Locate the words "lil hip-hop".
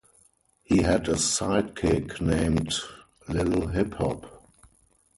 3.27-4.25